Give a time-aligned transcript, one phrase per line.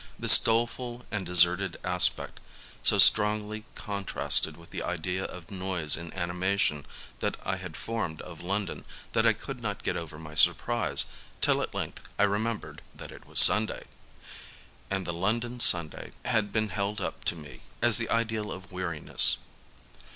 [0.17, 2.39] This doleful and deserted 46 LONDON» aspect
[2.81, 6.87] so strongly contrasted with the idea of noise and animation
[7.19, 11.05] that I had formed of London that I could not get over my surprise,
[11.39, 13.85] till at length I remembered that it was Sunday,—
[14.91, 19.37] ^and the London Sunday had been held up to me as the ideal of weariness.